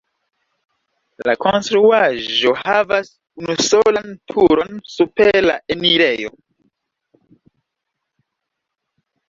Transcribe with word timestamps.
La 1.27 1.35
konstruaĵo 1.43 2.53
havas 2.61 3.11
unusolan 3.43 4.09
turon 4.33 4.73
super 4.95 5.39
la 5.49 5.59
enirejo. 5.79 6.35